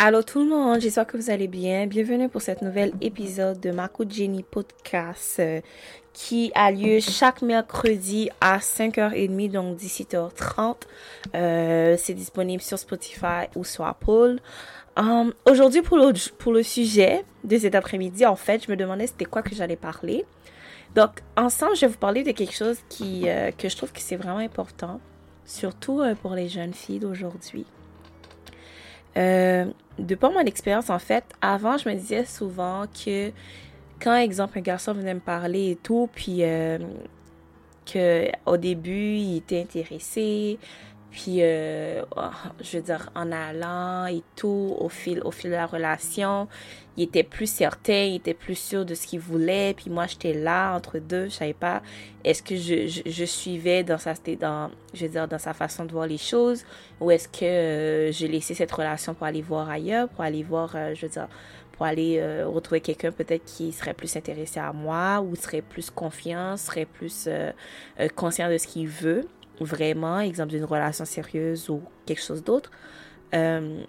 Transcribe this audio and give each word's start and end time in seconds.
Allô 0.00 0.22
tout 0.22 0.38
le 0.38 0.46
monde, 0.46 0.80
j'espère 0.80 1.08
que 1.08 1.16
vous 1.16 1.28
allez 1.28 1.48
bien. 1.48 1.88
Bienvenue 1.88 2.28
pour 2.28 2.40
cet 2.40 2.62
nouvel 2.62 2.92
épisode 3.00 3.58
de 3.58 3.72
Marco 3.72 4.04
Jenny 4.08 4.44
Podcast 4.44 5.40
euh, 5.40 5.60
qui 6.12 6.52
a 6.54 6.70
lieu 6.70 7.00
chaque 7.00 7.42
mercredi 7.42 8.30
à 8.40 8.58
5h30, 8.58 9.50
donc 9.50 9.76
17h30. 9.76 10.76
Euh, 11.34 11.96
c'est 11.98 12.14
disponible 12.14 12.62
sur 12.62 12.78
Spotify 12.78 13.48
ou 13.56 13.64
sur 13.64 13.86
Apple. 13.86 14.36
Um, 14.96 15.34
Aujourd'hui, 15.50 15.82
pour 15.82 15.96
le, 15.96 16.12
pour 16.38 16.52
le 16.52 16.62
sujet 16.62 17.24
de 17.42 17.58
cet 17.58 17.74
après-midi, 17.74 18.24
en 18.24 18.36
fait, 18.36 18.64
je 18.64 18.70
me 18.70 18.76
demandais 18.76 19.08
c'était 19.08 19.24
quoi 19.24 19.42
que 19.42 19.56
j'allais 19.56 19.74
parler. 19.74 20.24
Donc, 20.94 21.10
ensemble, 21.36 21.74
je 21.74 21.80
vais 21.80 21.88
vous 21.88 21.98
parler 21.98 22.22
de 22.22 22.30
quelque 22.30 22.54
chose 22.54 22.78
qui, 22.88 23.28
euh, 23.28 23.50
que 23.50 23.68
je 23.68 23.76
trouve 23.76 23.90
que 23.90 24.00
c'est 24.00 24.14
vraiment 24.14 24.38
important, 24.38 25.00
surtout 25.44 26.02
euh, 26.02 26.14
pour 26.14 26.34
les 26.34 26.48
jeunes 26.48 26.72
filles 26.72 27.00
d'aujourd'hui. 27.00 27.66
Euh, 29.18 29.66
de 29.98 30.14
par 30.14 30.32
mon 30.32 30.40
expérience, 30.40 30.90
en 30.90 30.98
fait, 30.98 31.24
avant, 31.40 31.76
je 31.76 31.88
me 31.88 31.94
disais 31.94 32.24
souvent 32.24 32.84
que 32.86 33.32
quand, 34.00 34.16
exemple, 34.16 34.58
un 34.58 34.62
garçon 34.62 34.92
venait 34.92 35.14
me 35.14 35.20
parler 35.20 35.72
et 35.72 35.76
tout, 35.76 36.08
puis 36.14 36.44
euh, 36.44 36.78
que 37.84 38.28
début, 38.56 39.16
il 39.16 39.38
était 39.38 39.60
intéressé, 39.60 40.58
puis, 41.10 41.38
euh, 41.40 42.04
oh, 42.16 42.20
je 42.60 42.76
veux 42.76 42.82
dire, 42.82 43.10
en 43.14 43.32
allant 43.32 44.06
et 44.06 44.22
tout, 44.36 44.76
au 44.78 44.88
fil, 44.88 45.22
au 45.24 45.30
fil 45.30 45.50
de 45.50 45.56
la 45.56 45.66
relation, 45.66 46.48
il 46.98 47.04
était 47.04 47.22
plus 47.22 47.50
certain, 47.50 48.04
il 48.04 48.16
était 48.16 48.34
plus 48.34 48.58
sûr 48.58 48.84
de 48.84 48.94
ce 48.94 49.06
qu'il 49.06 49.20
voulait. 49.20 49.72
Puis 49.74 49.88
moi, 49.88 50.06
j'étais 50.06 50.34
là 50.34 50.74
entre 50.74 50.98
deux, 50.98 51.24
je 51.24 51.34
savais 51.34 51.54
pas 51.54 51.82
est-ce 52.24 52.42
que 52.42 52.56
je, 52.56 52.86
je, 52.88 53.02
je, 53.10 53.24
suivais 53.24 53.84
dans 53.84 53.96
sa, 53.96 54.14
dans, 54.38 54.70
je 54.92 55.06
veux 55.06 55.12
dire, 55.12 55.26
dans 55.28 55.38
sa 55.38 55.54
façon 55.54 55.86
de 55.86 55.92
voir 55.92 56.06
les 56.06 56.18
choses, 56.18 56.64
ou 57.00 57.10
est-ce 57.10 57.28
que 57.28 57.44
euh, 57.44 58.12
je 58.12 58.26
laissais 58.26 58.54
cette 58.54 58.72
relation 58.72 59.14
pour 59.14 59.26
aller 59.26 59.42
voir 59.42 59.70
ailleurs, 59.70 60.08
pour 60.08 60.24
aller 60.24 60.42
voir, 60.42 60.72
euh, 60.74 60.94
je 60.94 61.06
veux 61.06 61.12
dire, 61.12 61.28
pour 61.72 61.86
aller 61.86 62.18
euh, 62.18 62.46
retrouver 62.46 62.80
quelqu'un 62.80 63.12
peut-être 63.12 63.44
qui 63.44 63.72
serait 63.72 63.94
plus 63.94 64.14
intéressé 64.16 64.58
à 64.58 64.72
moi, 64.72 65.20
ou 65.20 65.36
serait 65.36 65.62
plus 65.62 65.90
confiant, 65.90 66.56
serait 66.56 66.86
plus 66.86 67.26
euh, 67.28 67.52
conscient 68.16 68.50
de 68.50 68.58
ce 68.58 68.66
qu'il 68.66 68.88
veut 68.88 69.26
vraiment, 69.64 70.20
exemple 70.20 70.50
d'une 70.50 70.64
relation 70.64 71.04
sérieuse 71.04 71.70
ou 71.70 71.82
quelque 72.06 72.22
chose 72.22 72.42
d'autre. 72.42 72.70
Euh, 73.34 73.82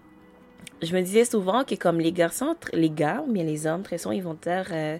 je 0.82 0.96
me 0.96 1.02
disais 1.02 1.26
souvent 1.26 1.64
que 1.64 1.76
comme 1.76 2.00
les 2.00 2.12
garçons, 2.12 2.56
les 2.74 2.90
gars, 2.90 3.24
bien 3.28 3.44
les 3.44 3.68
hommes, 3.68 3.84
très 3.84 3.98
souvent, 3.98 4.14
ils 4.14 4.24
vont 4.24 4.38
dire 4.42 4.68
euh, 4.72 4.98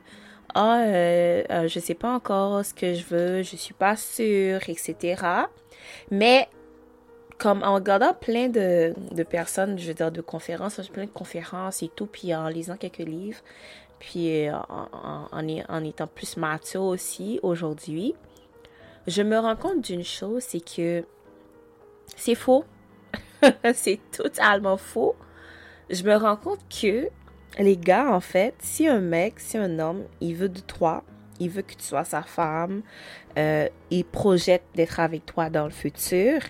ah, 0.56 0.82
euh, 0.82 1.68
je 1.68 1.80
sais 1.80 1.94
pas 1.94 2.14
encore 2.14 2.64
ce 2.66 2.74
que 2.74 2.94
je 2.94 3.06
veux, 3.06 3.44
je 3.44 3.56
suis 3.56 3.74
pas 3.74 3.96
sûre, 3.96 4.62
etc. 4.68 5.22
Mais 6.12 6.48
comme 7.38 7.64
en 7.64 7.76
regardant 7.76 8.14
plein 8.14 8.50
de, 8.50 8.94
de 9.12 9.24
personnes, 9.24 9.78
je 9.80 9.88
veux 9.88 9.94
dire, 9.94 10.12
de 10.12 10.22
conférences, 10.22 10.82
plein 10.90 11.06
de 11.06 11.12
conférences 11.12 11.84
et 11.84 11.90
tout, 11.96 12.06
puis 12.06 12.36
en 12.36 12.50
lisant 12.50 12.76
quelques 12.76 12.98
livres, 12.98 13.40
puis 14.00 14.50
en, 14.50 15.28
en 15.32 15.84
étant 15.84 16.08
plus 16.08 16.36
mature 16.36 16.84
aussi 16.84 17.40
aujourd'hui, 17.44 18.16
je 19.10 19.22
me 19.24 19.38
rends 19.38 19.56
compte 19.56 19.82
d'une 19.82 20.04
chose, 20.04 20.44
c'est 20.44 20.64
que 20.64 21.04
c'est 22.16 22.36
faux. 22.36 22.64
c'est 23.74 24.00
totalement 24.12 24.78
faux. 24.78 25.16
Je 25.90 26.04
me 26.04 26.16
rends 26.16 26.36
compte 26.36 26.60
que 26.70 27.10
les 27.58 27.78
gars, 27.78 28.12
en 28.14 28.20
fait, 28.20 28.54
si 28.60 28.88
un 28.88 29.00
mec, 29.00 29.40
si 29.40 29.58
un 29.58 29.80
homme, 29.80 30.04
il 30.22 30.36
veut 30.36 30.50
de 30.50 30.60
toi, 30.60 31.04
il 31.40 31.50
veut 31.50 31.64
que 31.64 31.74
tu 31.74 31.84
sois 31.84 32.04
sa 32.04 32.22
femme, 32.22 32.82
euh, 33.38 33.68
il 33.90 34.06
projette 34.06 34.64
d'être 34.76 35.00
avec 35.00 35.26
toi 35.26 35.50
dans 35.50 35.66
le 35.66 35.72
futur, 35.72 36.42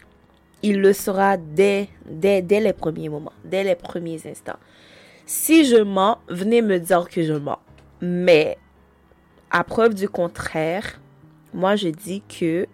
il 0.61 0.81
le 0.81 0.91
sera 0.91 1.37
dès, 1.37 1.87
dès, 2.05 2.41
dès 2.41 2.59
les 2.59 2.73
premiers 2.73 3.07
moments, 3.07 3.33
dès 3.45 3.63
les 3.63 3.75
premiers 3.75 4.27
instants. 4.27 4.59
Si 5.25 5.63
je 5.63 5.77
mens, 5.77 6.17
venez 6.27 6.61
me 6.61 6.79
dire 6.79 7.07
que 7.07 7.23
je 7.23 7.33
mens. 7.33 7.59
Mais, 8.01 8.57
à 9.51 9.63
preuve 9.63 9.93
du 9.93 10.09
contraire, 10.09 10.99
moi, 11.53 11.75
je 11.75 11.89
dis 11.89 12.21
que 12.27 12.67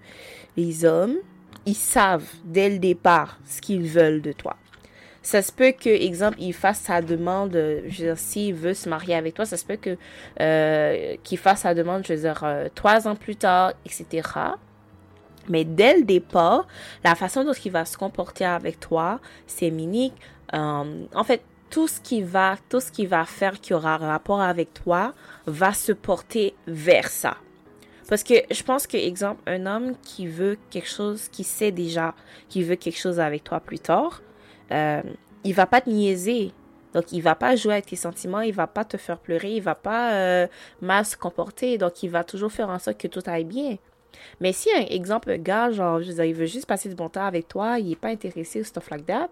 les 0.58 0.86
hommes, 0.86 1.16
ils 1.66 1.76
savent 1.76 2.28
dès 2.44 2.70
le 2.70 2.80
départ 2.80 3.40
ce 3.46 3.62
qu'ils 3.62 3.88
veulent 3.88 4.22
de 4.22 4.32
toi. 4.32 4.56
Ça 5.22 5.42
se 5.42 5.52
peut 5.52 5.72
que, 5.72 5.90
exemple, 5.90 6.38
il 6.40 6.54
fasse 6.54 6.82
sa 6.82 7.02
demande, 7.02 7.54
je 7.54 7.98
veux 7.98 8.08
dire, 8.10 8.18
s'il 8.18 8.54
veut 8.54 8.76
se 8.76 8.88
marier 8.88 9.16
avec 9.16 9.34
toi, 9.34 9.46
ça 9.46 9.58
se 9.58 9.66
peut 9.66 9.78
que 9.78 9.98
euh, 10.40 11.16
qu'il 11.24 11.40
fasse 11.40 11.62
sa 11.62 11.74
demande, 11.74 12.06
je 12.06 12.14
veux 12.14 12.20
dire, 12.20 12.42
euh, 12.44 12.68
trois 12.76 13.08
ans 13.08 13.16
plus 13.16 13.36
tard, 13.36 13.74
etc. 13.86 14.30
Mais 15.50 15.64
dès 15.64 15.98
le 15.98 16.04
départ, 16.04 16.68
la 17.04 17.16
façon 17.16 17.44
dont 17.44 17.54
il 17.54 17.72
va 17.72 17.86
se 17.86 17.98
comporter 17.98 18.46
avec 18.46 18.80
toi, 18.80 19.20
c'est 19.48 19.72
minique. 19.72 20.14
Euh, 20.54 21.06
en 21.14 21.24
fait, 21.24 21.42
tout 21.72 21.88
ce 21.88 22.00
qui 22.00 22.22
va, 22.22 22.58
tout 22.70 22.80
ce 22.80 22.92
qui 22.92 23.08
va 23.08 23.26
faire 23.26 23.60
qui 23.60 23.74
aura 23.74 23.98
rapport 23.98 24.42
avec 24.42 24.74
toi, 24.76 25.14
va 25.48 25.74
se 25.74 25.92
porter 25.92 26.54
vers 26.68 27.10
ça. 27.10 27.38
Parce 28.10 28.24
que 28.24 28.36
je 28.52 28.64
pense 28.64 28.86
que, 28.88 28.98
exemple, 28.98 29.42
un 29.48 29.66
homme 29.66 29.96
qui 30.04 30.28
veut 30.28 30.58
quelque 30.70 30.88
chose, 30.88 31.28
qui 31.30 31.44
sait 31.44 31.72
déjà 31.72 32.14
qu'il 32.50 32.64
veut 32.66 32.76
quelque 32.76 33.00
chose 33.00 33.20
avec 33.20 33.44
toi 33.44 33.60
plus 33.60 33.80
tard, 33.80 34.22
euh, 34.72 35.02
il 35.44 35.54
va 35.54 35.66
pas 35.66 35.82
te 35.82 35.90
niaiser. 35.90 36.52
Donc, 36.94 37.12
il 37.12 37.22
va 37.22 37.36
pas 37.36 37.56
jouer 37.56 37.74
avec 37.74 37.88
tes 37.88 37.96
sentiments, 37.96 38.42
il 38.42 38.54
va 38.54 38.68
pas 38.68 38.86
te 38.86 38.96
faire 38.96 39.18
pleurer, 39.18 39.56
il 39.56 39.62
va 39.62 39.76
pas 39.76 40.14
euh, 40.14 40.48
mal 40.82 41.06
se 41.06 41.18
comporter. 41.18 41.78
Donc, 41.78 42.04
il 42.04 42.10
va 42.10 42.24
toujours 42.24 42.52
faire 42.52 42.70
en 42.70 42.80
sorte 42.80 42.98
que 42.98 43.08
tout 43.08 43.24
aille 43.26 43.44
bien. 43.44 43.78
Mais 44.40 44.54
si, 44.54 44.70
un 44.72 44.86
exemple, 44.86 45.32
un 45.32 45.38
gars, 45.38 45.72
genre, 45.72 46.02
je 46.02 46.08
veux 46.08 46.14
dire, 46.14 46.24
il 46.26 46.36
veut 46.36 46.46
juste 46.46 46.66
passer 46.66 46.90
du 46.90 46.96
bon 46.96 47.10
temps 47.10 47.26
avec 47.26 47.48
toi, 47.48 47.80
il 47.80 47.92
est 47.92 47.98
pas 47.98 48.10
intéressé 48.10 48.62
ou 48.62 48.64
stuff 48.64 48.90
like 48.90 49.06
that, 49.06 49.30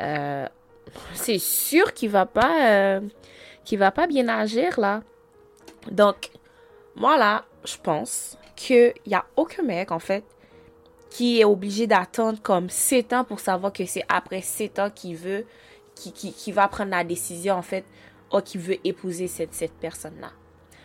euh, 0.00 0.46
c'est 1.14 1.38
sûr 1.38 1.92
qu'il 1.94 2.10
va 2.10 2.26
pas, 2.26 2.70
euh, 2.70 3.00
qu'il 3.64 3.78
va 3.78 3.90
pas 3.90 4.06
bien 4.06 4.28
agir, 4.28 4.78
là. 4.78 5.02
Donc, 5.90 6.30
moi, 6.94 7.16
là, 7.16 7.44
je 7.64 7.76
pense 7.82 8.38
qu'il 8.56 8.94
n'y 9.06 9.14
a 9.14 9.24
aucun 9.36 9.62
mec, 9.62 9.90
en 9.90 9.98
fait, 9.98 10.24
qui 11.10 11.40
est 11.40 11.44
obligé 11.44 11.86
d'attendre 11.86 12.40
comme 12.42 12.68
7 12.68 13.12
ans 13.12 13.24
pour 13.24 13.40
savoir 13.40 13.72
que 13.72 13.86
c'est 13.86 14.04
après 14.08 14.42
7 14.42 14.78
ans 14.78 14.90
qu'il 14.90 15.16
veut, 15.16 15.46
qui, 15.94 16.12
qui, 16.12 16.52
va 16.52 16.68
prendre 16.68 16.90
la 16.90 17.04
décision, 17.04 17.54
en 17.54 17.62
fait, 17.62 17.84
ou 18.32 18.40
qu'il 18.40 18.60
veut 18.60 18.76
épouser 18.86 19.26
cette, 19.26 19.54
cette 19.54 19.72
personne-là. 19.72 20.30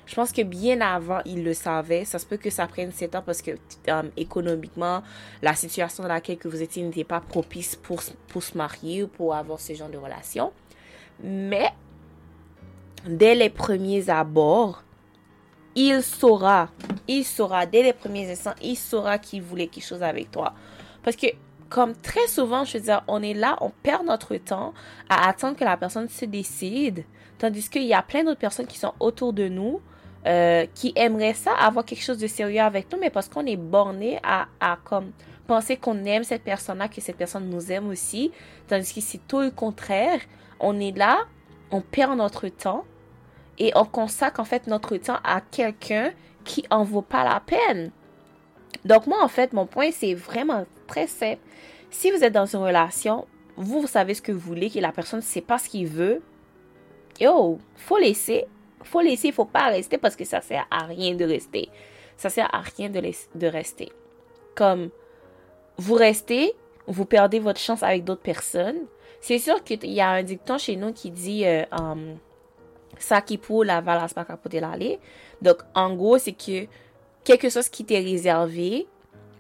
Je 0.06 0.16
pense 0.16 0.32
que 0.32 0.42
bien 0.42 0.82
avant, 0.82 1.20
il 1.26 1.44
le 1.44 1.54
savait. 1.54 2.04
Ça 2.04 2.20
se 2.20 2.26
peut 2.26 2.38
que 2.38 2.50
ça 2.50 2.68
prenne 2.68 2.92
7 2.92 3.16
ans 3.16 3.24
parce 3.26 3.42
que 3.42 3.52
um, 3.88 4.10
économiquement, 4.18 5.02
la 5.42 5.54
situation 5.54 6.04
dans 6.04 6.10
laquelle 6.10 6.38
que 6.38 6.48
vous 6.48 6.62
étiez 6.62 6.84
n'était 6.84 7.04
pas 7.04 7.22
propice 7.22 7.76
pour, 7.76 8.02
pour 8.28 8.44
se 8.44 8.58
marier 8.58 9.04
ou 9.04 9.08
pour 9.08 9.34
avoir 9.34 9.60
ce 9.60 9.74
genre 9.74 9.90
de 9.90 9.98
relation. 9.98 10.52
Mais, 11.24 11.70
dès 13.08 13.36
les 13.36 13.50
premiers 13.50 14.10
abords, 14.10 14.84
il 15.76 16.04
saura, 16.04 16.70
il 17.08 17.24
saura, 17.24 17.66
dès 17.66 17.84
les 17.84 17.94
premiers 17.94 18.32
instants, 18.32 18.54
il 18.62 18.76
saura 18.76 19.18
qu'il 19.18 19.42
voulait 19.42 19.68
quelque 19.68 19.86
chose 19.86 20.04
avec 20.04 20.32
toi. 20.32 20.54
Parce 21.04 21.16
que, 21.16 21.28
comme 21.70 21.96
très 21.96 22.28
souvent, 22.28 22.64
je 22.64 22.78
veux 22.78 22.84
dire, 22.84 23.04
on 23.08 23.22
est 23.24 23.34
là, 23.34 23.58
on 23.62 23.72
perd 23.72 24.06
notre 24.06 24.36
temps 24.38 24.74
à 25.10 25.28
attendre 25.28 25.58
que 25.58 25.64
la 25.64 25.78
personne 25.78 26.08
se 26.08 26.26
décide. 26.26 27.04
Tandis 27.40 27.70
qu'il 27.70 27.84
y 27.84 27.94
a 27.94 28.02
plein 28.02 28.24
d'autres 28.24 28.40
personnes 28.40 28.68
qui 28.68 28.78
sont 28.78 28.94
autour 29.00 29.34
de 29.34 29.48
nous, 29.48 29.82
euh, 30.28 30.66
qui 30.76 30.94
aimeraient 30.96 31.34
ça, 31.34 31.54
avoir 31.54 31.84
quelque 31.84 32.04
chose 32.04 32.20
de 32.20 32.28
sérieux 32.28 32.62
avec 32.62 32.92
nous, 32.92 33.00
mais 33.00 33.10
parce 33.10 33.28
qu'on 33.28 33.46
est 33.46 33.58
borné 33.58 34.20
à, 34.24 34.48
à 34.60 34.78
comme 34.84 35.12
penser 35.48 35.76
qu'on 35.76 36.06
aime 36.06 36.24
cette 36.24 36.44
personne-là, 36.44 36.88
que 36.88 37.02
cette 37.02 37.18
personne 37.18 37.50
nous 37.50 37.72
aime 37.72 37.90
aussi. 37.90 38.32
Tandis 38.68 38.94
que 38.94 39.02
c'est 39.02 39.28
tout 39.28 39.42
le 39.42 39.52
contraire. 39.52 40.20
On 40.60 40.80
est 40.80 40.96
là, 40.96 41.26
on 41.72 41.82
perd 41.82 42.16
notre 42.16 42.48
temps 42.48 42.86
et 43.60 43.72
on 43.76 43.86
consacre 43.86 44.40
en 44.40 44.46
fait 44.46 44.68
notre 44.68 44.96
temps 44.98 45.20
à 45.24 45.42
quelqu'un 45.42 46.12
qui 46.44 46.66
en 46.70 46.84
vaut 46.84 47.02
pas 47.02 47.24
la 47.24 47.40
peine. 47.40 47.92
Donc 48.86 49.08
moi 49.08 49.24
en 49.24 49.28
fait 49.28 49.54
mon 49.54 49.66
point 49.66 49.92
c'est 49.92 50.14
vraiment 50.14 50.66
très 50.88 51.08
simple. 51.08 51.42
Si 51.90 52.12
vous 52.12 52.24
êtes 52.24 52.34
dans 52.34 52.46
une 52.46 52.62
relation, 52.62 53.28
vous, 53.56 53.82
vous 53.82 53.88
savez 53.88 54.16
ce 54.16 54.22
que 54.22 54.32
vous 54.32 54.40
voulez, 54.40 54.70
que 54.70 54.80
la 54.80 54.92
personne 54.92 55.20
ne 55.20 55.24
sait 55.24 55.42
pas 55.42 55.60
ce 55.60 55.70
qu'il 55.70 55.88
veut, 55.88 56.22
yo, 57.20 57.60
faut 57.76 57.98
laisser. 57.98 58.46
Faut 58.84 59.00
laisser, 59.00 59.32
faut 59.32 59.46
pas 59.46 59.68
rester 59.68 59.98
parce 59.98 60.16
que 60.16 60.26
ça 60.26 60.42
sert 60.42 60.66
à 60.70 60.84
rien 60.84 61.16
de 61.16 61.24
rester. 61.24 61.70
Ça 62.18 62.30
sert 62.30 62.54
à 62.54 62.62
rien 62.62 62.90
de, 62.90 63.02
de 63.36 63.48
rester. 63.48 63.92
Comme 64.56 64.90
vous 65.78 65.94
restez, 65.94 66.54
vous 66.88 67.06
perdez 67.06 67.40
votre 67.40 67.60
chance 67.60 67.84
avec 67.84 68.04
d'autres 68.04 68.22
personnes. 68.22 68.86
C'est 69.22 69.40
sûr 69.40 69.64
qu'il 69.64 69.86
y 69.86 70.02
a 70.02 70.10
un 70.10 70.24
dicton 70.24 70.58
chez 70.58 70.76
nous 70.76 70.92
qui 70.92 71.12
dit 71.12 71.46
euh, 71.46 71.64
um, 71.72 72.18
ça 73.00 73.22
qui 73.22 73.38
pour 73.38 73.64
la 73.64 73.82
valasse 73.82 74.14
pas 74.14 74.26
capoter 74.26 74.60
l'aller. 74.60 75.00
Donc, 75.42 75.58
en 75.76 75.94
gros, 75.96 76.18
c'est 76.18 76.34
que 76.34 76.68
quelque 77.24 77.50
chose 77.50 77.70
qui 77.70 77.86
t'est 77.86 78.00
réservé, 78.00 78.88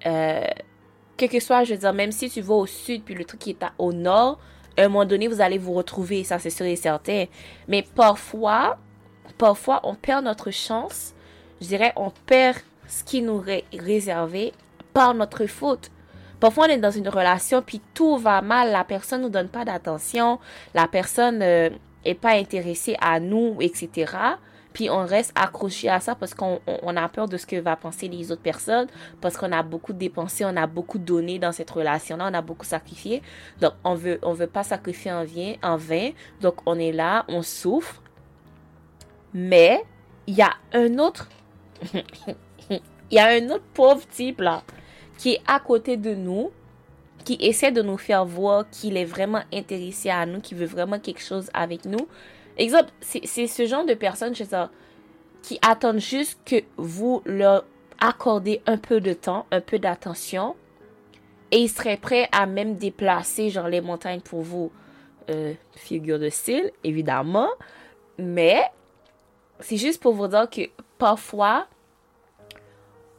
euh, 0.05 0.45
que 1.17 1.39
soit, 1.39 1.63
je 1.63 1.73
veux 1.73 1.79
dire, 1.79 1.94
même 1.94 2.11
si 2.11 2.29
tu 2.29 2.41
vas 2.41 2.55
au 2.55 2.65
sud 2.65 3.03
puis 3.03 3.15
le 3.15 3.25
truc 3.25 3.39
qui 3.39 3.50
est 3.51 3.63
à, 3.63 3.71
au 3.77 3.94
nord, 3.94 4.39
un 4.77 4.88
moment 4.88 5.05
donné, 5.05 5.27
vous 5.27 5.41
allez 5.41 5.57
vous 5.57 5.73
retrouver, 5.73 6.23
ça 6.23 6.39
c'est 6.39 6.50
sûr 6.50 6.65
et 6.65 6.75
certain. 6.75 7.25
Mais 7.67 7.83
parfois, 7.83 8.77
parfois, 9.38 9.81
on 9.83 9.95
perd 9.95 10.25
notre 10.25 10.51
chance. 10.51 11.13
Je 11.61 11.67
dirais, 11.67 11.94
on 11.95 12.11
perd 12.25 12.57
ce 12.88 13.03
qui 13.03 13.21
nous 13.21 13.44
est 13.47 13.65
réservé 13.77 14.53
par 14.94 15.13
notre 15.13 15.45
faute. 15.45 15.91
Parfois, 16.39 16.65
on 16.65 16.69
est 16.69 16.77
dans 16.77 16.91
une 16.91 17.07
relation, 17.07 17.61
puis 17.61 17.81
tout 17.94 18.17
va 18.17 18.41
mal, 18.41 18.71
la 18.71 18.83
personne 18.83 19.21
nous 19.21 19.29
donne 19.29 19.47
pas 19.47 19.63
d'attention, 19.63 20.39
la 20.73 20.88
personne 20.88 21.41
euh, 21.41 21.69
est 22.05 22.13
pas 22.15 22.31
intéressée 22.31 22.95
à 23.00 23.19
nous, 23.19 23.57
etc. 23.59 24.15
Puis 24.73 24.89
on 24.89 25.05
reste 25.05 25.31
accroché 25.35 25.88
à 25.88 26.00
ça 26.00 26.15
parce 26.15 26.33
qu'on 26.33 26.59
a 26.65 27.09
peur 27.09 27.27
de 27.27 27.38
ce 27.38 27.45
que 27.45 27.55
va 27.57 27.75
penser 27.75 28.07
les 28.07 28.31
autres 28.31 28.41
personnes, 28.41 28.88
parce 29.21 29.38
qu'on 29.38 29.51
a 29.51 29.61
beaucoup 29.61 29.94
dépensé, 29.94 30.44
on 30.45 30.57
a 30.57 30.65
beaucoup 30.65 30.97
donné 30.97 31.38
dans 31.38 31.51
cette 31.51 31.69
relation-là, 31.69 32.29
on 32.31 32.33
a 32.33 32.41
beaucoup 32.41 32.65
sacrifié. 32.65 33.21
Donc 33.61 33.73
on 33.83 33.94
veut, 33.94 34.19
on 34.23 34.33
veut 34.33 34.47
pas 34.47 34.63
sacrifier 34.63 35.11
en 35.11 35.25
vain, 35.25 35.53
en 35.61 35.77
vain. 35.77 36.09
Donc 36.41 36.55
on 36.65 36.79
est 36.79 36.91
là, 36.91 37.25
on 37.27 37.44
souffre. 37.44 38.01
Mais 39.33 39.83
il 40.25 40.35
y 40.35 40.41
a 40.41 40.53
un 40.73 40.97
autre, 40.97 41.29
il 42.69 42.81
y 43.11 43.19
a 43.19 43.27
un 43.27 43.50
autre 43.50 43.65
pauvre 43.73 44.07
type 44.07 44.41
là 44.41 44.63
qui 45.17 45.33
est 45.33 45.41
à 45.47 45.59
côté 45.59 45.97
de 45.97 46.15
nous, 46.15 46.51
qui 47.24 47.38
essaie 47.39 47.71
de 47.71 47.81
nous 47.81 47.98
faire 47.98 48.25
voir 48.25 48.69
qu'il 48.69 48.98
est 48.98 49.06
vraiment 49.06 49.42
intéressé 49.54 50.10
à 50.10 50.25
nous, 50.25 50.42
qui 50.42 50.56
veut 50.56 50.65
vraiment 50.65 51.00
quelque 51.00 51.21
chose 51.21 51.50
avec 51.54 51.86
nous. 51.86 52.07
Exemple, 52.57 52.89
c'est 53.01 53.48
ce 53.48 53.65
genre 53.65 53.86
de 53.86 53.94
personnes, 53.94 54.36
je 54.36 54.44
sais 54.44 54.57
qui 55.44 55.60
attendent 55.62 56.00
juste 56.00 56.39
que 56.45 56.63
vous 56.77 57.21
leur 57.25 57.65
accordez 58.00 58.62
un 58.65 58.77
peu 58.77 59.01
de 59.01 59.13
temps, 59.13 59.45
un 59.51 59.62
peu 59.62 59.77
d'attention, 59.77 60.56
et 61.51 61.60
ils 61.60 61.69
seraient 61.69 61.98
prêts 61.98 62.27
à 62.31 62.45
même 62.45 62.77
déplacer 62.77 63.50
genre 63.50 63.68
les 63.68 63.81
montagnes 63.81 64.21
pour 64.21 64.42
vous. 64.42 64.71
Euh, 65.30 65.54
figure 65.75 66.19
de 66.19 66.30
style, 66.30 66.71
évidemment, 66.83 67.50
mais 68.18 68.62
c'est 69.62 69.77
juste 69.77 70.01
pour 70.01 70.13
vous 70.13 70.27
dire 70.27 70.50
que 70.50 70.62
parfois, 70.98 71.68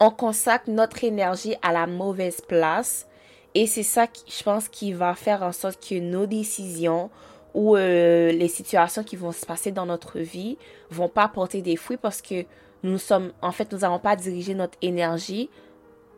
on 0.01 0.11
consacre 0.11 0.69
notre 0.69 1.03
énergie 1.05 1.55
à 1.63 1.73
la 1.73 1.87
mauvaise 1.87 2.43
place. 2.43 3.07
Et 3.55 3.67
c'est 3.67 3.85
ça, 3.85 4.07
qui, 4.07 4.25
je 4.31 4.43
pense, 4.43 4.69
qui 4.69 4.93
va 4.93 5.15
faire 5.15 5.43
en 5.43 5.53
sorte 5.53 5.87
que 5.87 5.99
nos 5.99 6.27
décisions 6.27 7.11
ou 7.55 7.77
euh, 7.77 8.33
les 8.33 8.49
situations 8.49 9.05
qui 9.05 9.15
vont 9.15 9.31
se 9.31 9.47
passer 9.47 9.71
dans 9.71 9.87
notre 9.87 10.19
vie 10.19 10.59
vont 10.91 11.09
pas 11.09 11.29
porter 11.29 11.63
des 11.63 11.77
fruits 11.77 11.97
parce 11.97 12.21
que 12.21 12.45
nous 12.83 12.99
sommes, 12.99 13.33
en 13.41 13.53
fait, 13.53 13.73
nous 13.73 13.79
n'avons 13.79 14.01
pas 14.01 14.17
dirigé 14.17 14.55
notre 14.55 14.77
énergie 14.83 15.49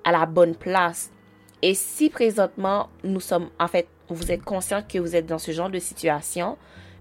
à 0.04 0.12
la 0.12 0.24
bonne 0.24 0.54
place. 0.54 1.10
Et 1.62 1.74
si 1.74 2.10
présentement, 2.10 2.88
vous 3.04 4.32
êtes 4.32 4.42
conscient 4.42 4.82
que 4.82 4.98
vous 4.98 5.14
êtes 5.14 5.26
dans 5.26 5.38
ce 5.38 5.52
genre 5.52 5.70
de 5.70 5.78
situation, 5.78 6.56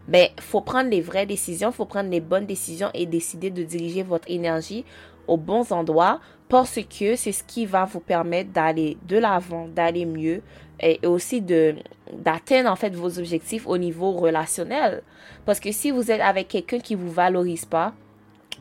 ben, 0.08 0.28
faut 0.40 0.62
prendre 0.62 0.90
les 0.90 1.02
vraies 1.02 1.26
décisions, 1.26 1.72
faut 1.72 1.86
prendre 1.86 2.10
les 2.10 2.22
bonnes 2.22 2.46
décisions 2.46 2.90
et 2.94 3.06
décider 3.06 3.50
de 3.50 3.64
diriger 3.64 4.04
votre 4.04 4.30
énergie 4.30 4.86
aux 5.28 5.38
bons 5.38 5.72
endroits 5.72 6.20
parce 6.50 6.80
que 6.82 7.16
c'est 7.16 7.32
ce 7.32 7.44
qui 7.44 7.66
va 7.66 7.86
vous 7.86 8.00
permettre 8.00 8.52
d'aller 8.52 8.98
de 9.08 9.18
l'avant, 9.18 9.68
d'aller 9.68 10.06
mieux 10.06 10.42
et 10.80 11.00
aussi 11.06 11.42
de 11.42 11.76
d'atteindre 12.14 12.70
en 12.70 12.76
fait 12.76 12.94
vos 12.96 13.18
objectifs 13.18 13.66
au 13.66 13.78
niveau 13.78 14.12
relationnel. 14.12 15.02
Parce 15.46 15.60
que 15.60 15.72
si 15.72 15.92
vous 15.92 16.12
êtes 16.12 16.22
avec 16.22 16.50
quelqu'un 16.50 16.80
qui 16.80 16.96
vous 16.96 17.10
valorise 17.10 17.66
pas, 17.66 17.94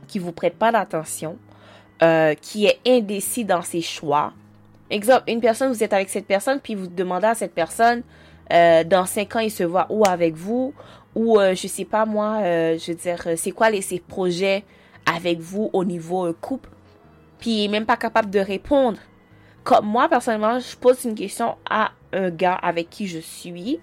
qui 0.07 0.19
vous 0.19 0.33
prête 0.33 0.55
pas 0.55 0.73
d'attention, 0.73 1.37
euh, 2.03 2.35
qui 2.35 2.67
est 2.67 2.81
indécis 2.87 3.45
dans 3.45 3.63
ses 3.63 3.81
choix. 3.81 4.33
Exemple, 4.91 5.25
une 5.29 5.41
personne, 5.41 5.73
vous 5.73 5.83
êtes 5.83 5.93
avec 5.93 6.09
cette 6.09 6.27
personne, 6.27 6.61
puis 6.61 6.75
vous 6.75 6.87
demandez 6.87 7.27
à 7.27 7.35
cette 7.35 7.55
personne, 7.55 8.03
euh, 8.53 8.85
dans 8.85 9.07
cinq 9.07 9.37
ans, 9.37 9.41
il 9.41 9.51
se 9.51 9.65
voit 9.65 9.87
où 9.91 10.05
avec 10.05 10.35
vous, 10.35 10.75
ou 11.15 11.39
euh, 11.39 11.55
je 11.55 11.67
sais 11.67 11.85
pas 11.85 12.05
moi, 12.05 12.41
je 12.43 12.93
veux 12.93 12.99
dire, 12.99 13.25
c'est 13.37 13.53
quoi 13.53 13.71
les, 13.71 13.81
ses 13.81 14.01
projets 14.01 14.65
avec 15.15 15.39
vous 15.41 15.71
au 15.73 15.85
niveau 15.85 16.33
couple, 16.35 16.71
puis 17.39 17.51
il 17.51 17.65
est 17.65 17.69
même 17.69 17.87
pas 17.87 17.97
capable 17.97 18.31
de 18.31 18.41
répondre. 18.41 18.99
Comme 19.63 19.87
moi, 19.87 20.09
personnellement, 20.09 20.59
je 20.59 20.77
pose 20.77 21.05
une 21.05 21.15
question 21.15 21.57
à 21.69 21.93
un 22.13 22.31
gars 22.31 22.55
avec 22.55 22.91
qui 22.91 23.07
je 23.07 23.19
suis. 23.19 23.81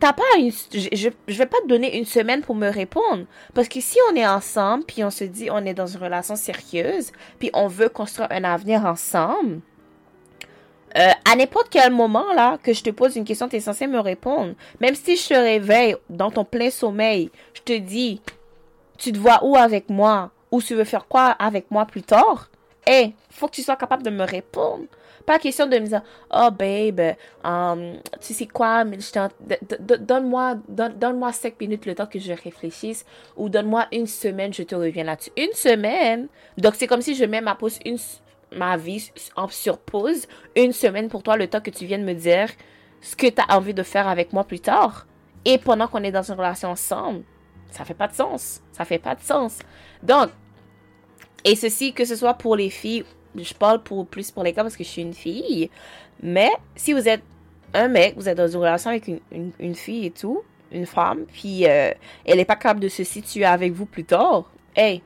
T'as 0.00 0.12
pas 0.12 0.22
une, 0.38 0.50
je, 0.50 0.88
je, 1.26 1.38
vais 1.38 1.46
pas 1.46 1.60
te 1.62 1.66
donner 1.66 1.96
une 1.96 2.04
semaine 2.04 2.42
pour 2.42 2.54
me 2.54 2.68
répondre. 2.68 3.24
Parce 3.54 3.68
que 3.68 3.80
si 3.80 3.98
on 4.10 4.16
est 4.16 4.26
ensemble, 4.26 4.84
puis 4.84 5.02
on 5.02 5.10
se 5.10 5.24
dit 5.24 5.48
on 5.50 5.64
est 5.64 5.74
dans 5.74 5.86
une 5.86 6.00
relation 6.00 6.36
sérieuse, 6.36 7.12
puis 7.38 7.50
on 7.52 7.66
veut 7.66 7.88
construire 7.88 8.30
un 8.30 8.44
avenir 8.44 8.84
ensemble, 8.84 9.60
euh, 10.96 11.10
à 11.30 11.36
n'importe 11.36 11.68
quel 11.70 11.92
moment 11.92 12.32
là 12.34 12.58
que 12.62 12.72
je 12.72 12.82
te 12.82 12.90
pose 12.90 13.16
une 13.16 13.24
question, 13.24 13.48
tu 13.48 13.56
es 13.56 13.60
censé 13.60 13.86
me 13.86 13.98
répondre. 13.98 14.54
Même 14.80 14.94
si 14.94 15.16
je 15.16 15.28
te 15.28 15.34
réveille 15.34 15.96
dans 16.08 16.30
ton 16.30 16.44
plein 16.44 16.70
sommeil, 16.70 17.30
je 17.54 17.60
te 17.60 17.76
dis, 17.76 18.20
tu 18.98 19.12
te 19.12 19.18
vois 19.18 19.42
où 19.42 19.56
avec 19.56 19.88
moi 19.88 20.30
ou 20.50 20.60
tu 20.60 20.74
veux 20.74 20.84
faire 20.84 21.06
quoi 21.06 21.28
avec 21.30 21.70
moi 21.70 21.86
plus 21.86 22.02
tard, 22.02 22.50
hey, 22.86 23.14
faut 23.30 23.46
que 23.46 23.54
tu 23.54 23.62
sois 23.62 23.76
capable 23.76 24.02
de 24.02 24.10
me 24.10 24.24
répondre. 24.24 24.84
Pas 25.24 25.38
question 25.38 25.66
de 25.66 25.78
me 25.78 25.86
dire, 25.86 26.02
oh 26.32 26.48
babe, 26.50 27.14
um, 27.44 27.98
tu 28.18 28.32
sais 28.32 28.46
quoi, 28.46 28.84
donne-moi 30.00 30.54
donne, 30.68 31.18
moi 31.18 31.32
cinq 31.32 31.60
minutes 31.60 31.84
le 31.84 31.94
temps 31.94 32.06
que 32.06 32.18
je 32.18 32.32
réfléchisse 32.32 33.04
ou 33.36 33.50
donne-moi 33.50 33.86
une 33.92 34.06
semaine, 34.06 34.54
je 34.54 34.62
te 34.62 34.74
reviens 34.74 35.04
là-dessus. 35.04 35.30
Une 35.36 35.52
semaine? 35.52 36.28
Donc 36.56 36.74
c'est 36.76 36.86
comme 36.86 37.02
si 37.02 37.14
je 37.14 37.24
mets 37.24 37.42
ma 37.42 37.54
pause 37.54 37.78
une 37.84 37.98
ma 38.52 38.78
vie 38.78 39.12
en 39.36 39.48
sur 39.48 39.76
pause 39.76 40.26
une 40.56 40.72
semaine 40.72 41.08
pour 41.08 41.22
toi 41.22 41.36
le 41.36 41.46
temps 41.46 41.60
que 41.60 41.70
tu 41.70 41.84
viennes 41.84 42.04
me 42.04 42.14
dire 42.14 42.48
ce 43.02 43.14
que 43.14 43.26
tu 43.26 43.42
as 43.46 43.54
envie 43.54 43.74
de 43.74 43.82
faire 43.82 44.08
avec 44.08 44.32
moi 44.32 44.44
plus 44.44 44.60
tard. 44.60 45.06
Et 45.44 45.58
pendant 45.58 45.88
qu'on 45.88 46.02
est 46.02 46.10
dans 46.10 46.22
une 46.22 46.38
relation 46.38 46.70
ensemble, 46.70 47.22
ça 47.70 47.84
fait 47.84 47.94
pas 47.94 48.08
de 48.08 48.14
sens. 48.14 48.60
Ça 48.72 48.84
fait 48.84 48.98
pas 48.98 49.14
de 49.14 49.20
sens. 49.20 49.58
Donc, 50.02 50.30
et 51.44 51.56
ceci, 51.56 51.92
que 51.92 52.04
ce 52.04 52.16
soit 52.16 52.34
pour 52.34 52.56
les 52.56 52.70
filles, 52.70 53.04
je 53.36 53.54
parle 53.54 53.82
pour 53.82 54.06
plus 54.06 54.30
pour 54.30 54.42
les 54.42 54.52
gars 54.52 54.62
parce 54.62 54.76
que 54.76 54.84
je 54.84 54.88
suis 54.88 55.02
une 55.02 55.14
fille. 55.14 55.70
Mais 56.22 56.50
si 56.74 56.92
vous 56.92 57.08
êtes 57.08 57.22
un 57.74 57.88
mec, 57.88 58.14
vous 58.16 58.28
êtes 58.28 58.36
dans 58.36 58.48
une 58.48 58.58
relation 58.58 58.90
avec 58.90 59.08
une, 59.08 59.52
une, 59.58 59.74
fille 59.74 60.06
et 60.06 60.10
tout, 60.10 60.42
une 60.72 60.86
femme, 60.86 61.26
puis 61.32 61.66
euh, 61.66 61.92
elle 62.24 62.38
n'est 62.38 62.44
pas 62.44 62.56
capable 62.56 62.80
de 62.80 62.88
se 62.88 63.04
situer 63.04 63.44
avec 63.44 63.72
vous 63.72 63.86
plus 63.86 64.04
tard, 64.04 64.50
hey, 64.74 65.02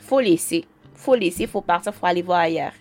faut 0.00 0.20
laisser. 0.20 0.64
Faut 0.94 1.14
laisser, 1.14 1.46
faut 1.46 1.60
partir, 1.60 1.92
faut 1.94 2.06
aller 2.06 2.22
voir 2.22 2.40
ailleurs. 2.40 2.72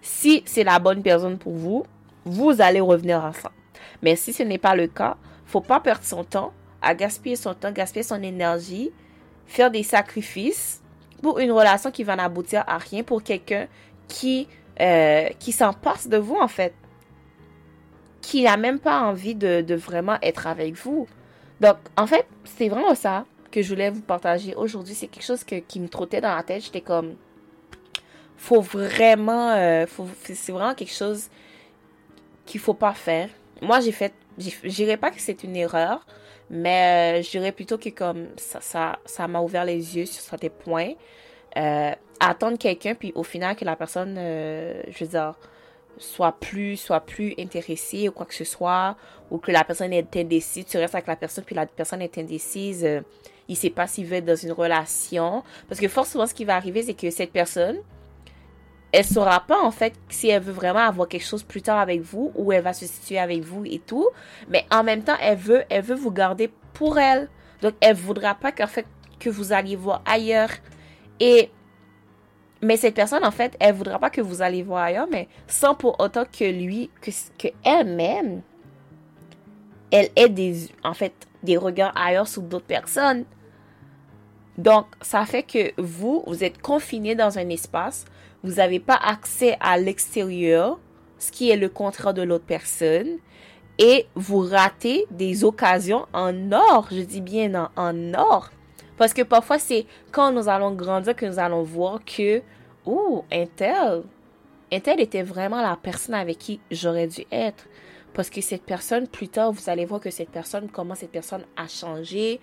Si 0.00 0.42
c'est 0.46 0.64
la 0.64 0.78
bonne 0.78 1.02
personne 1.02 1.38
pour 1.38 1.54
vous, 1.54 1.84
vous 2.24 2.60
allez 2.60 2.80
revenir 2.80 3.24
ensemble. 3.24 3.54
Mais 4.02 4.16
si 4.16 4.32
ce 4.32 4.42
n'est 4.42 4.58
pas 4.58 4.76
le 4.76 4.86
cas, 4.86 5.16
faut 5.46 5.60
pas 5.60 5.80
perdre 5.80 6.04
son 6.04 6.24
temps 6.24 6.52
à 6.82 6.94
gaspiller 6.94 7.36
son 7.36 7.54
temps, 7.54 7.72
gaspiller 7.72 8.02
son 8.02 8.22
énergie, 8.22 8.92
faire 9.46 9.70
des 9.70 9.82
sacrifices 9.82 10.82
pour 11.22 11.38
une 11.38 11.52
relation 11.52 11.90
qui 11.90 12.02
va 12.02 12.16
n'aboutir 12.16 12.64
à 12.66 12.78
rien, 12.78 13.02
pour 13.02 13.22
quelqu'un 13.22 13.68
qui, 14.08 14.48
euh, 14.80 15.28
qui 15.38 15.52
s'en 15.52 15.72
passe 15.72 16.08
de 16.08 16.16
vous, 16.16 16.36
en 16.36 16.48
fait. 16.48 16.74
Qui 18.20 18.42
n'a 18.44 18.56
même 18.56 18.78
pas 18.78 19.02
envie 19.02 19.34
de, 19.34 19.60
de, 19.60 19.74
vraiment 19.74 20.18
être 20.22 20.46
avec 20.46 20.74
vous. 20.74 21.06
Donc, 21.60 21.76
en 21.96 22.06
fait, 22.06 22.26
c'est 22.44 22.68
vraiment 22.68 22.94
ça 22.94 23.24
que 23.50 23.62
je 23.62 23.68
voulais 23.68 23.90
vous 23.90 24.00
partager 24.00 24.54
aujourd'hui. 24.54 24.94
C'est 24.94 25.08
quelque 25.08 25.24
chose 25.24 25.44
que, 25.44 25.56
qui 25.56 25.80
me 25.80 25.88
trottait 25.88 26.20
dans 26.20 26.34
la 26.34 26.42
tête. 26.42 26.64
J'étais 26.64 26.80
comme, 26.80 27.14
faut 28.36 28.60
vraiment, 28.60 29.52
euh, 29.52 29.86
c'est 30.24 30.50
vraiment 30.50 30.74
quelque 30.74 30.92
chose 30.92 31.28
qu'il 32.44 32.60
faut 32.60 32.74
pas 32.74 32.92
faire. 32.92 33.28
Moi, 33.60 33.78
j'ai 33.80 33.92
fait, 33.92 34.12
je 34.38 34.68
dirais 34.68 34.96
pas 34.96 35.10
que 35.10 35.20
c'est 35.20 35.44
une 35.44 35.54
erreur, 35.54 36.04
mais 36.52 37.18
euh, 37.18 37.22
je 37.22 37.30
dirais 37.30 37.50
plutôt 37.50 37.78
que 37.78 37.88
comme 37.88 38.28
ça, 38.36 38.60
ça, 38.60 38.98
ça 39.06 39.26
m'a 39.26 39.40
ouvert 39.40 39.64
les 39.64 39.96
yeux 39.96 40.04
sur 40.04 40.20
certains 40.20 40.50
points. 40.50 40.92
Euh, 41.56 41.92
attendre 42.20 42.58
quelqu'un, 42.58 42.94
puis 42.94 43.10
au 43.14 43.22
final 43.22 43.56
que 43.56 43.64
la 43.64 43.74
personne, 43.74 44.16
euh, 44.18 44.82
je 44.88 45.04
veux 45.04 45.10
dire, 45.10 45.34
soit 45.96 46.32
plus, 46.32 46.76
soit 46.76 47.00
plus 47.00 47.34
intéressée 47.38 48.08
ou 48.08 48.12
quoi 48.12 48.26
que 48.26 48.34
ce 48.34 48.44
soit, 48.44 48.96
ou 49.30 49.38
que 49.38 49.50
la 49.50 49.64
personne 49.64 49.94
est 49.94 50.14
indécise, 50.14 50.66
tu 50.66 50.76
restes 50.76 50.94
avec 50.94 51.06
la 51.06 51.16
personne, 51.16 51.42
puis 51.42 51.54
la 51.54 51.64
personne 51.64 52.02
est 52.02 52.18
indécise, 52.18 52.86
il 53.48 53.56
sait 53.56 53.70
pas 53.70 53.86
s'il 53.86 54.04
veut 54.04 54.16
être 54.16 54.26
dans 54.26 54.36
une 54.36 54.52
relation. 54.52 55.42
Parce 55.68 55.80
que 55.80 55.88
forcément, 55.88 56.26
ce 56.26 56.34
qui 56.34 56.44
va 56.44 56.56
arriver, 56.56 56.82
c'est 56.82 56.94
que 56.94 57.10
cette 57.10 57.32
personne, 57.32 57.78
elle 58.92 59.04
saura 59.04 59.40
pas 59.40 59.60
en 59.60 59.70
fait 59.70 59.94
si 60.10 60.28
elle 60.28 60.42
veut 60.42 60.52
vraiment 60.52 60.80
avoir 60.80 61.08
quelque 61.08 61.24
chose 61.24 61.42
plus 61.42 61.62
tard 61.62 61.78
avec 61.78 62.02
vous 62.02 62.30
ou 62.34 62.52
elle 62.52 62.62
va 62.62 62.74
se 62.74 62.86
situer 62.86 63.18
avec 63.18 63.42
vous 63.42 63.64
et 63.64 63.78
tout. 63.78 64.08
Mais 64.48 64.66
en 64.70 64.84
même 64.84 65.02
temps, 65.02 65.16
elle 65.20 65.38
veut, 65.38 65.64
elle 65.70 65.82
veut 65.82 65.94
vous 65.94 66.10
garder 66.10 66.50
pour 66.74 66.98
elle. 66.98 67.28
Donc, 67.62 67.74
elle 67.80 67.96
voudra 67.96 68.34
pas 68.34 68.52
qu'en 68.52 68.66
fait 68.66 68.86
que 69.18 69.30
vous 69.30 69.52
alliez 69.52 69.76
voir 69.76 70.02
ailleurs. 70.04 70.50
Et 71.20 71.50
mais 72.60 72.76
cette 72.76 72.94
personne, 72.94 73.24
en 73.24 73.32
fait, 73.32 73.56
elle 73.58 73.74
voudra 73.74 73.98
pas 73.98 74.10
que 74.10 74.20
vous 74.20 74.40
alliez 74.40 74.62
voir 74.62 74.84
ailleurs, 74.84 75.08
mais 75.10 75.28
sans 75.48 75.74
pour 75.74 75.98
autant 75.98 76.24
que 76.24 76.44
lui, 76.44 76.90
que, 77.00 77.10
que 77.36 77.48
elle-même, 77.64 78.42
elle 79.90 80.10
ait 80.14 80.28
des, 80.28 80.68
en 80.84 80.94
fait, 80.94 81.12
des 81.42 81.56
regards 81.56 81.92
ailleurs 81.96 82.28
sur 82.28 82.42
d'autres 82.42 82.66
personnes. 82.66 83.24
Donc, 84.58 84.86
ça 85.00 85.24
fait 85.24 85.42
que 85.42 85.72
vous, 85.80 86.22
vous 86.26 86.44
êtes 86.44 86.60
confiné 86.60 87.14
dans 87.14 87.38
un 87.38 87.48
espace 87.48 88.04
vous 88.42 88.54
n'avez 88.54 88.80
pas 88.80 88.96
accès 88.96 89.56
à 89.60 89.78
l'extérieur, 89.78 90.78
ce 91.18 91.30
qui 91.30 91.50
est 91.50 91.56
le 91.56 91.68
contraire 91.68 92.14
de 92.14 92.22
l'autre 92.22 92.44
personne, 92.44 93.18
et 93.78 94.06
vous 94.14 94.40
ratez 94.40 95.06
des 95.10 95.44
occasions 95.44 96.06
en 96.12 96.52
or, 96.52 96.88
je 96.90 97.00
dis 97.00 97.20
bien 97.20 97.70
en, 97.76 98.14
or. 98.14 98.50
Parce 98.96 99.14
que 99.14 99.22
parfois, 99.22 99.58
c'est 99.58 99.86
quand 100.10 100.32
nous 100.32 100.48
allons 100.48 100.72
grandir 100.74 101.16
que 101.16 101.26
nous 101.26 101.38
allons 101.38 101.62
voir 101.62 102.04
que, 102.04 102.42
oh, 102.84 103.24
un 103.32 103.46
tel 103.46 104.02
Intel 104.72 105.00
était 105.00 105.22
vraiment 105.22 105.60
la 105.60 105.76
personne 105.76 106.14
avec 106.14 106.38
qui 106.38 106.60
j'aurais 106.70 107.06
dû 107.06 107.24
être. 107.30 107.66
Parce 108.14 108.30
que 108.30 108.40
cette 108.40 108.64
personne, 108.64 109.06
plus 109.06 109.28
tard, 109.28 109.52
vous 109.52 109.70
allez 109.70 109.84
voir 109.84 110.00
que 110.00 110.10
cette 110.10 110.30
personne, 110.30 110.68
comment 110.70 110.94
cette 110.94 111.10
personne 111.10 111.44
a 111.56 111.66
changé, 111.66 112.40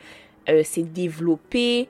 euh, 0.49 0.63
s'est 0.63 0.83
développée. 0.83 1.87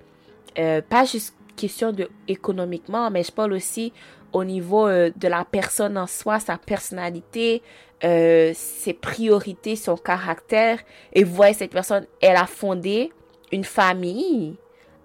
Euh, 0.58 0.82
pas 0.82 1.06
juste 1.06 1.36
question 1.56 1.92
de 1.92 2.10
économiquement, 2.28 3.10
mais 3.12 3.24
je 3.24 3.32
parle 3.32 3.54
aussi 3.54 3.94
au 4.32 4.44
niveau 4.44 4.88
euh, 4.88 5.12
de 5.16 5.28
la 5.28 5.46
personne 5.46 5.98
en 5.98 6.08
soi, 6.08 6.40
sa 6.40 6.58
personnalité, 6.58 7.62
ses 8.02 8.94
priorités, 8.94 9.76
son 9.76 9.98
caractère. 9.98 10.80
Et 11.14 11.24
vous 11.24 11.34
voyez, 11.34 11.54
cette 11.54 11.72
personne, 11.72 12.06
elle 12.22 12.38
a 12.38 12.46
fondé 12.46 13.12
une 13.52 13.66
famille 13.66 14.56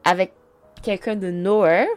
avec 0.05 0.33
quelqu'un 0.83 1.17
de 1.17 1.31
nowhere. 1.31 1.89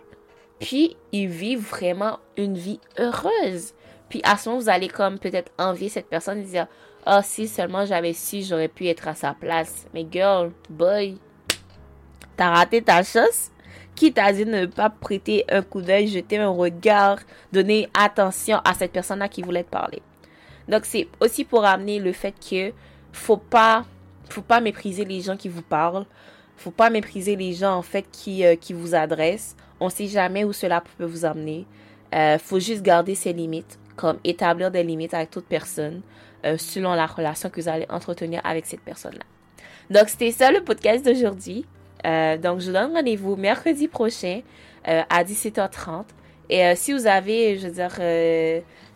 Puis, 0.60 0.98
ils 1.12 1.28
vivent 1.28 1.68
vraiment 1.68 2.18
une 2.36 2.58
vie 2.58 2.80
heureuse. 2.98 3.74
Puis 4.10 4.22
à 4.24 4.38
ce 4.38 4.50
moment, 4.50 4.62
vous 4.62 4.70
allez 4.70 4.88
comme 4.88 5.20
peut-être 5.20 5.52
envier 5.58 5.90
cette 5.90 6.08
personne 6.08 6.40
et 6.40 6.44
dire 6.44 6.68
Oh, 7.06 7.20
si 7.24 7.48
seulement 7.48 7.86
j'avais 7.86 8.14
su, 8.14 8.42
j'aurais 8.42 8.68
pu 8.68 8.88
être 8.88 9.08
à 9.08 9.16
sa 9.16 9.34
place. 9.34 9.88
Mais 9.94 10.06
girl, 10.10 10.52
boy, 10.70 11.18
t'as 12.38 12.50
raté 12.50 12.82
ta 12.82 13.04
chance. 13.04 13.52
Qui 13.96 14.14
t'a 14.14 14.32
dit 14.32 14.46
ne 14.46 14.68
pas 14.68 14.92
prêter 14.92 15.44
un 15.50 15.64
coup 15.64 15.82
d'œil, 15.82 16.08
jeter 16.08 16.38
un 16.38 16.50
regard, 16.50 17.18
donner 17.52 17.90
attention 17.96 18.62
à 18.64 18.76
cette 18.76 18.92
personne-là 18.92 19.28
qui 19.28 19.42
voulait 19.42 19.64
te 19.64 19.72
parler. 19.72 20.04
Donc 20.68 20.86
c'est 20.86 21.08
aussi 21.20 21.44
pour 21.44 21.66
amener 21.66 21.98
le 21.98 22.12
fait 22.12 22.36
que 22.40 22.74
faut 23.12 23.38
pas, 23.38 23.86
faut 24.30 24.44
pas 24.44 24.62
mépriser 24.62 25.04
les 25.04 25.22
gens 25.22 25.36
qui 25.36 25.50
vous 25.50 25.64
parlent. 25.64 26.06
Faut 26.58 26.72
pas 26.72 26.92
mépriser 26.92 27.36
les 27.36 27.54
gens 27.54 27.76
en 27.76 27.82
fait 27.82 28.06
qui, 28.12 28.46
euh, 28.46 28.56
qui 28.56 28.74
vous 28.74 28.94
adressent. 28.94 29.56
On 29.80 29.90
sait 29.90 30.08
jamais 30.08 30.44
où 30.44 30.54
cela 30.54 30.84
peut 30.98 31.06
vous 31.06 31.26
amener. 31.26 31.66
Euh, 32.14 32.38
faut 32.38 32.60
juste 32.60 32.84
garder 32.84 33.16
ses 33.16 33.34
limites 33.34 33.80
comme 33.96 34.20
établir 34.24 34.72
des 34.72 34.84
limites 34.84 35.14
avec 35.14 35.32
toute 35.32 35.46
personne 35.46 36.02
euh, 36.46 36.58
selon 36.58 36.94
la 36.94 37.06
relation 37.06 37.50
que 37.50 37.60
vous 37.60 37.68
allez 37.68 37.86
entretenir 37.90 38.42
avec 38.44 38.66
cette 38.66 38.82
personne-là. 38.82 39.26
Donc, 39.90 40.10
c'était 40.10 40.32
ça 40.32 40.52
le 40.52 40.64
podcast 40.64 41.04
d'aujourd'hui. 41.06 41.66
Euh, 42.06 42.38
donc, 42.38 42.60
je 42.60 42.68
vous 42.68 42.74
donne 42.74 42.94
rendez-vous 42.94 43.36
mercredi 43.36 43.88
prochain 43.88 44.42
euh, 44.88 45.02
à 45.10 45.24
17h30. 45.24 46.06
Et 46.50 46.76
si 46.76 46.94
vous 46.94 47.08
avez, 47.08 47.58
je 47.58 47.68
veux 47.68 47.74
dire, 47.74 47.98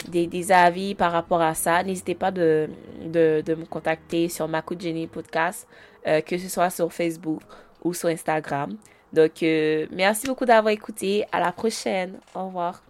des, 0.10 0.28
des, 0.28 0.52
avis 0.54 0.96
par 0.96 1.12
rapport 1.12 1.42
à 1.42 1.54
ça, 1.54 1.84
n'hésitez 1.84 2.16
pas 2.16 2.32
de, 2.32 2.70
de, 3.06 3.44
de, 3.46 3.56
me 3.56 3.66
contacter 3.66 4.30
sur 4.30 4.48
Makou 4.48 4.76
Jenny 4.80 5.06
Podcast, 5.06 5.68
que 6.06 6.38
ce 6.38 6.48
soit 6.48 6.70
sur 6.70 6.94
Facebook 6.94 7.42
ou 7.84 7.94
sur 7.94 8.08
Instagram. 8.08 8.78
Donc, 9.12 9.42
merci 9.92 10.28
beaucoup 10.28 10.46
d'avoir 10.46 10.72
écouté. 10.72 11.26
À 11.34 11.42
la 11.42 11.52
prochaine. 11.52 12.20
Au 12.34 12.46
revoir. 12.46 12.82